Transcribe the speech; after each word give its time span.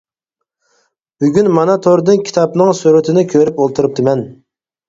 بۈگۈن 1.25 1.49
مانا 1.57 1.75
توردىن 1.87 2.23
كىتابنىڭ 2.31 2.73
سۈرىتىنى 2.81 3.25
كۆرۈپ 3.35 3.63
ئولتۇرۇپتىمەن. 3.67 4.29